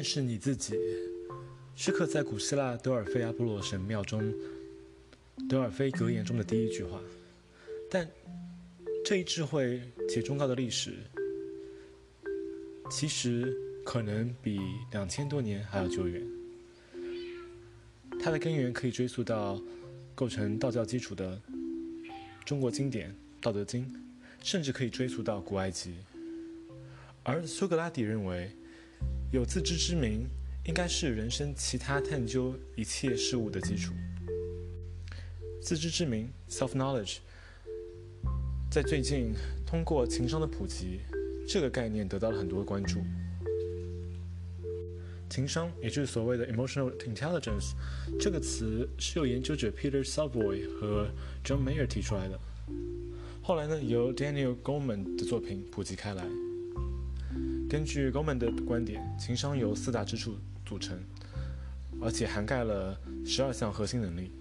[0.00, 0.74] 认识你自己，
[1.76, 4.32] 是刻在古希腊德尔菲阿波罗神庙中
[5.46, 6.98] 德尔菲格言中的第一句话。
[7.90, 8.08] 但
[9.04, 9.78] 这一智慧
[10.08, 10.94] 且忠告的历史，
[12.90, 14.58] 其实可能比
[14.90, 16.26] 两千多年还要久远。
[18.18, 19.62] 它的根源可以追溯到
[20.14, 21.38] 构成道教基础的
[22.46, 23.10] 中国经典
[23.42, 23.84] 《道德经》，
[24.42, 25.96] 甚至可以追溯到古埃及。
[27.22, 28.50] 而苏格拉底认为。
[29.32, 30.26] 有自知之明，
[30.64, 33.94] 应该是人生其他探究一切事物的基础。
[35.62, 37.18] 自知之明 （self-knowledge）
[38.68, 39.32] 在最近
[39.64, 40.98] 通过情商的普及，
[41.48, 42.98] 这个概念得到了很多关注。
[45.28, 47.74] 情商，也就是所谓的 emotional intelligence，
[48.18, 51.08] 这个词是由研究者 Peter Savoy 和
[51.44, 52.36] John Mayer 提出来的，
[53.40, 56.26] 后来呢，由 Daniel Goleman 的作品普及开来。
[57.70, 60.98] 根据 Goleman 的观点，情商由四大支柱组成，
[62.02, 64.32] 而且涵盖了十二项核心能力。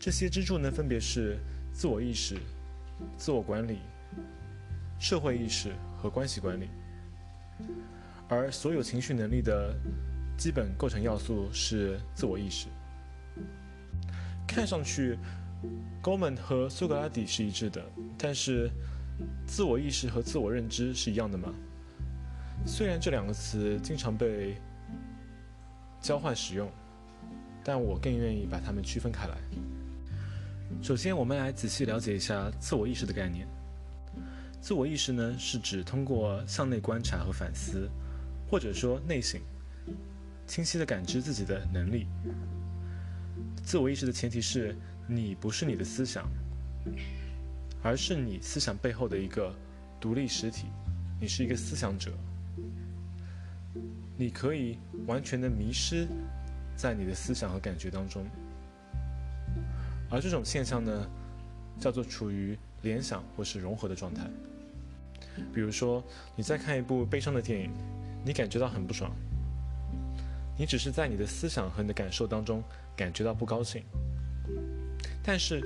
[0.00, 1.36] 这些支柱呢，分别是
[1.74, 2.38] 自我意识、
[3.18, 3.80] 自我管理、
[4.98, 6.70] 社会意识和关系管理。
[8.30, 9.76] 而所有情绪能力的
[10.38, 12.68] 基本构成要素是自我意识。
[14.48, 15.18] 看上去
[16.02, 17.84] ，Goleman 和苏格拉底是一致的，
[18.16, 18.70] 但是
[19.46, 21.52] 自我意识和自我认知是一样的吗？
[22.66, 24.56] 虽然这两个词经常被
[26.00, 26.70] 交换使用，
[27.62, 29.36] 但我更愿意把它们区分开来。
[30.82, 33.46] 首先，我们来仔细了解一下自我意识的概念。
[34.60, 37.88] 自我意识呢，是指通过向内观察和反思，
[38.50, 39.38] 或者说内省，
[40.46, 42.06] 清晰地感知自己的能力。
[43.62, 44.74] 自我意识的前提是
[45.06, 46.26] 你不是你的思想，
[47.82, 49.54] 而是你思想背后的一个
[50.00, 50.66] 独立实体，
[51.20, 52.10] 你是一个思想者。
[54.16, 56.06] 你可以完全的迷失
[56.76, 58.24] 在你的思想和感觉当中，
[60.08, 61.06] 而这种现象呢，
[61.80, 64.24] 叫做处于联想或是融合的状态。
[65.52, 66.02] 比如说，
[66.36, 67.70] 你在看一部悲伤的电影，
[68.24, 69.10] 你感觉到很不爽，
[70.56, 72.62] 你只是在你的思想和你的感受当中
[72.96, 73.82] 感觉到不高兴，
[75.24, 75.60] 但是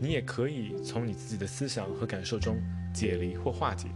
[0.00, 2.60] 你也可以从你自己的思想和感受中
[2.92, 3.86] 解离或化解。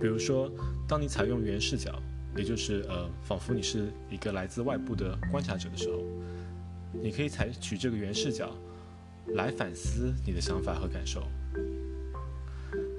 [0.00, 0.50] 比如说，
[0.88, 2.02] 当你采用原视角，
[2.34, 6.02] 也就是呃，仿佛你是一个来自外部的观察者的时候，
[6.92, 8.56] 你可以采取这个原视角
[9.34, 11.22] 来反思你的想法和感受。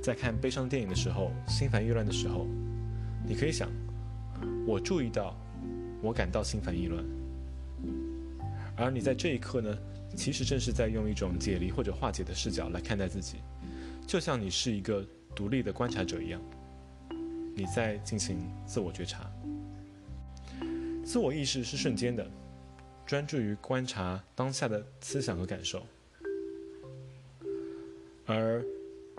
[0.02, 2.46] 在看悲伤电影的时候，心烦意乱的时候，
[3.28, 3.68] 你可以想：
[4.68, 5.36] 我注意到，
[6.04, 7.04] 我感到心烦意乱。
[8.76, 9.76] 而你在这一刻呢，
[10.16, 13.38] 其实正是在用一种解离或者化解的视角来看待自己，
[14.06, 16.40] 就像你是一个独立的观察者一样。
[17.56, 19.32] 你在进行自我觉察，
[21.04, 22.30] 自我意识是瞬间的，
[23.06, 25.86] 专注于观察当下的思想和感受。
[28.26, 28.64] 而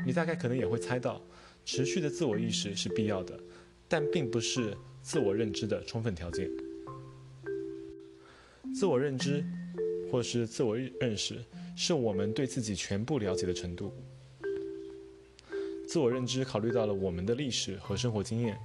[0.06, 1.20] 你大概可能也会猜到，
[1.64, 3.38] 持续的自我意识是必要的，
[3.86, 6.50] 但并不是自我认知的充分条件。
[8.74, 9.44] 自我认知，
[10.10, 11.44] 或是自我认识，
[11.76, 13.92] 是我们对自己全部了解的程度。
[15.92, 18.58] 自我认知考虑到了我们的历史和生活经验，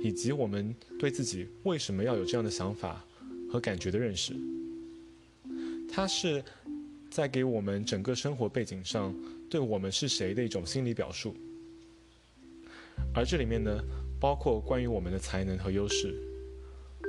[0.00, 3.04] 以及我们对自己为什么要有这样的想法
[3.50, 4.32] 和感觉的认识。
[5.90, 6.40] 它是
[7.10, 9.12] 在给我们整个生活背景上
[9.50, 11.34] 对我们是谁的一种心理表述。
[13.12, 13.82] 而这里面呢，
[14.20, 16.14] 包括关于我们的才能和优势，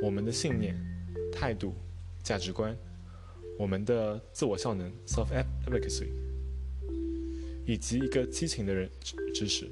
[0.02, 0.75] 我们的信念、
[1.31, 1.75] 态度、
[2.24, 2.75] 价值观，
[3.59, 6.32] 我们的自我效能 （self-efficacy）。
[7.66, 8.90] 以及一个激情的人
[9.34, 9.69] 知识，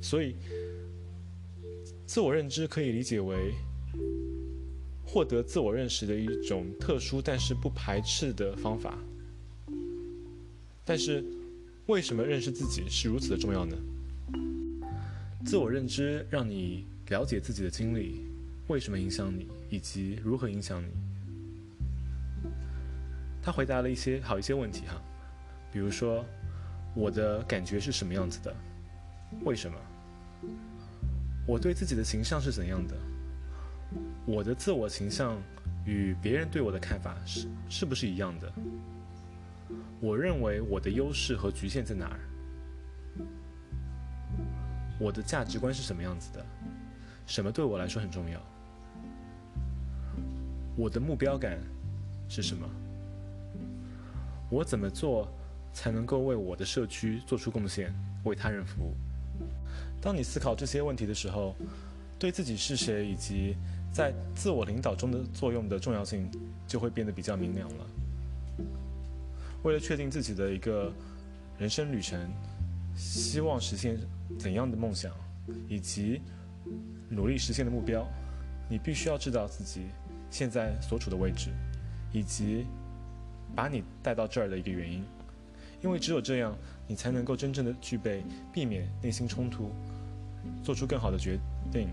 [0.00, 0.36] 所以
[2.06, 3.52] 自我认知可以理解为
[5.04, 8.96] 获得自我认识的一种特殊但是不排斥的方法。
[10.84, 11.24] 但是，
[11.86, 13.76] 为什么认识自己是如此的重要呢？
[15.44, 18.24] 自我认知让你了解自己的经历，
[18.68, 20.88] 为什么影响你，以及如何影响你。
[23.42, 25.02] 他回答了一些好一些问题哈，
[25.72, 26.24] 比如说。
[26.94, 28.54] 我的感觉是什么样子的？
[29.44, 29.78] 为什么？
[31.46, 32.96] 我对自己的形象是怎样的？
[34.26, 35.36] 我的自我形象
[35.84, 38.52] 与别人对我的看法是是不是一样的？
[40.00, 42.20] 我认为我的优势和局限在哪儿？
[44.98, 46.44] 我的价值观是什么样子的？
[47.26, 48.40] 什么对我来说很重要？
[50.76, 51.58] 我的目标感
[52.28, 52.68] 是什么？
[54.50, 55.28] 我怎么做？
[55.72, 57.92] 才能够为我的社区做出贡献，
[58.24, 58.94] 为他人服务。
[60.00, 61.54] 当你思考这些问题的时候，
[62.18, 63.56] 对自己是谁以及
[63.92, 66.30] 在自我领导中的作用的重要性
[66.66, 67.86] 就会变得比较明了了。
[69.62, 70.92] 为了确定自己的一个
[71.58, 72.18] 人生旅程，
[72.96, 73.96] 希望实现
[74.38, 75.12] 怎样的梦想，
[75.68, 76.20] 以及
[77.08, 78.06] 努力实现的目标，
[78.68, 79.82] 你必须要知道自己
[80.30, 81.50] 现在所处的位置，
[82.12, 82.66] 以及
[83.54, 85.04] 把你带到这儿的一个原因。
[85.82, 86.56] 因为只有这样，
[86.86, 89.70] 你才能够真正的具备避免内心冲突，
[90.62, 91.38] 做出更好的决
[91.72, 91.88] 定，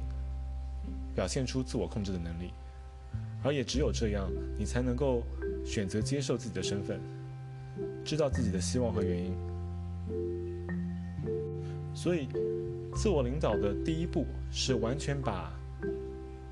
[1.15, 2.51] 表现出自我控制的能力。
[3.43, 5.23] 而也只有这样，你才能够
[5.65, 6.99] 选择接受自己的身份，
[8.05, 9.33] 知道自己的希望和原因。
[11.95, 12.27] 所以，
[12.95, 15.51] 自我领导的第一步是完全把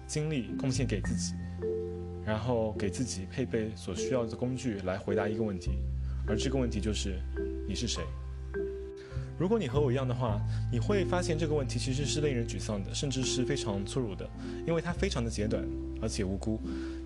[0.08, 1.36] 精力贡献给自己，
[2.26, 5.72] 然后给自己配备所需要的工具来回答一个问题。
[6.28, 7.18] 而这个问题就是，
[7.68, 8.04] 你是谁？
[9.40, 14.30] 如果你和我一样的话，你会发现这个问题其实是令人沮丧的，甚至是非常粗鲁的，
[14.66, 15.64] 因为它非常的简短
[16.02, 16.60] 而且无辜，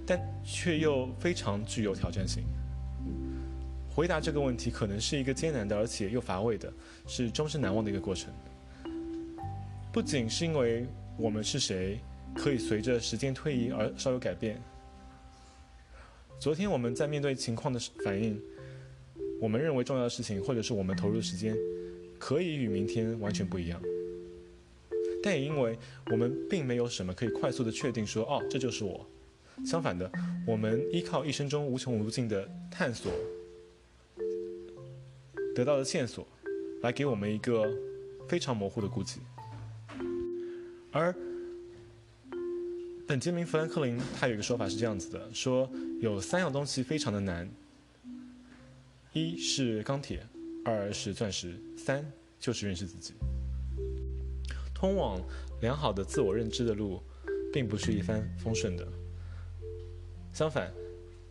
[0.07, 2.43] 但却又非常具有挑战性。
[3.93, 6.73] 回答这个问题可能是一个艰难的，而且又乏味的，
[7.05, 8.33] 是终身难忘的一个过程。
[9.91, 10.87] 不仅是因为
[11.17, 11.99] 我们是谁
[12.33, 14.59] 可以随着时间推移而稍有改变。
[16.39, 18.41] 昨天我们在面对情况的反应。
[19.41, 21.57] 我们认为重要的事情，或者是我们投入的时间，
[22.19, 23.81] 可以与明天完全不一样。
[25.23, 25.75] 但也因为
[26.11, 29.03] 我们并没有什么可以快速的确定说，哦，这就是我。
[29.65, 30.09] 相反的，
[30.45, 33.11] 我们依靠一生中无穷无尽的探索，
[35.55, 36.27] 得到的线索，
[36.83, 37.65] 来给我们一个
[38.27, 39.21] 非常模糊的估计。
[40.91, 41.15] 而
[43.07, 45.67] 本杰明·富兰克林他有一个说法是这样子的：说
[45.99, 47.49] 有三样东西非常的难。
[49.13, 50.25] 一是钢铁，
[50.63, 52.09] 二是钻石，三
[52.39, 53.13] 就是认识自己。
[54.73, 55.21] 通往
[55.59, 57.03] 良好的自我认知的路，
[57.51, 58.87] 并不是一帆风顺的。
[60.31, 60.71] 相反，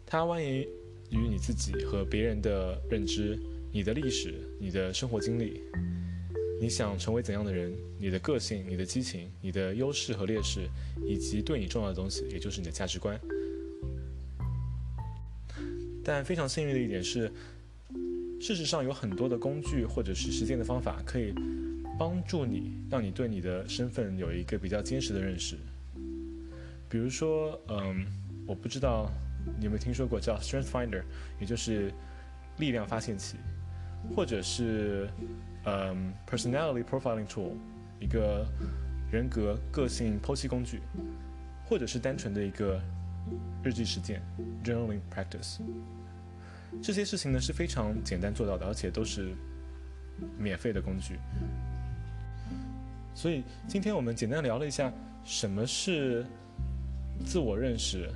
[0.04, 0.68] 它蜿蜒
[1.10, 3.38] 于你自己和别人的认知、
[3.72, 5.62] 你的历史、你的生活经历、
[6.60, 10.68] 你想成为怎样的人、你的个性、你的激情、你的优势和劣势，
[11.08, 13.18] 以及对你重要的东西，也就是你的价值观。
[16.04, 17.32] 但非常幸运的一点是。
[18.40, 21.34] 事实上，有很多的工具或者是实践的方法，可以
[21.98, 25.58] 帮助你，让你对你的身份有一个比较坚实的认识。
[26.88, 28.06] 比如说，嗯，
[28.46, 29.10] 我不知道
[29.58, 31.02] 你有没有听说过叫 Strength Finder，
[31.38, 31.92] 也就是
[32.56, 33.36] 力量发现器，
[34.16, 35.06] 或者是
[35.66, 37.52] 嗯 Personality Profiling Tool，
[38.00, 38.46] 一个
[39.12, 40.80] 人格个性剖析工具，
[41.66, 42.80] 或者是单纯的一个
[43.62, 44.22] 日记实践
[44.64, 45.58] Journaling Practice。
[46.82, 49.34] 这些事情呢是非常简单做到的，而且都是
[50.38, 51.18] 免费的工具。
[53.14, 54.92] 所以今天我们简单聊了一下
[55.24, 56.24] 什么是
[57.26, 58.08] 自我认识，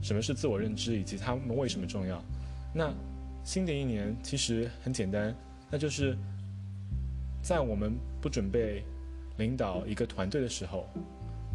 [0.00, 2.22] 什么是自我认知，以及它们为什么重要。
[2.74, 2.92] 那
[3.44, 5.34] 新的一年其实很简单，
[5.70, 6.16] 那就是
[7.42, 8.84] 在我们不准备
[9.36, 10.88] 领导一个团队的时候，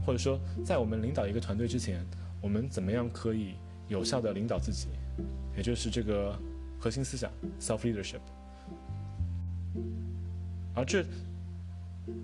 [0.05, 2.05] 或者说在我们领导一个团队之前，
[2.41, 3.55] 我们怎么样可以
[3.87, 4.89] 有效的领导自己？
[5.55, 6.37] 也就是这个
[6.79, 8.19] 核心思想 self leadership，
[10.75, 11.03] 而这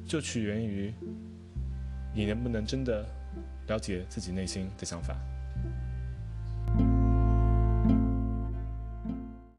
[0.06, 0.94] 就取源于
[2.14, 3.06] 你能不能真的
[3.68, 5.16] 了解自己内心的想法。